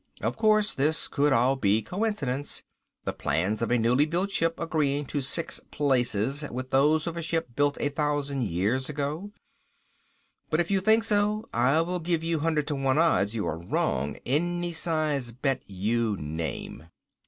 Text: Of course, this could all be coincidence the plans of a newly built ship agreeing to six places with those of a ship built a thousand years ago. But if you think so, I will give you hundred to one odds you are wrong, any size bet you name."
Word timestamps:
Of 0.19 0.35
course, 0.35 0.73
this 0.73 1.07
could 1.07 1.31
all 1.31 1.55
be 1.55 1.83
coincidence 1.83 2.63
the 3.03 3.13
plans 3.13 3.61
of 3.61 3.69
a 3.69 3.77
newly 3.77 4.07
built 4.07 4.31
ship 4.31 4.59
agreeing 4.59 5.05
to 5.05 5.21
six 5.21 5.59
places 5.69 6.43
with 6.49 6.71
those 6.71 7.05
of 7.05 7.17
a 7.17 7.21
ship 7.21 7.49
built 7.55 7.77
a 7.79 7.89
thousand 7.89 8.45
years 8.45 8.89
ago. 8.89 9.29
But 10.49 10.59
if 10.59 10.71
you 10.71 10.79
think 10.79 11.03
so, 11.03 11.47
I 11.53 11.81
will 11.81 11.99
give 11.99 12.23
you 12.23 12.39
hundred 12.39 12.65
to 12.69 12.75
one 12.75 12.97
odds 12.97 13.35
you 13.35 13.45
are 13.45 13.59
wrong, 13.63 14.17
any 14.25 14.71
size 14.71 15.31
bet 15.31 15.61
you 15.67 16.17
name." 16.17 16.85